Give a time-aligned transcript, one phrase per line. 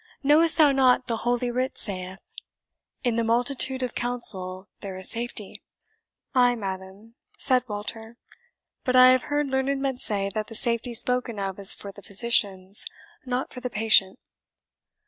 [0.23, 2.17] Knowest thou not the Holy Writ saith,
[3.03, 5.61] 'In the multitude of counsel there is safety'?"
[6.33, 8.17] "Ay, madam," said Walter;
[8.83, 12.01] "but I have heard learned men say that the safety spoken of is for the
[12.01, 12.87] physicians,
[13.27, 14.17] not for the patient."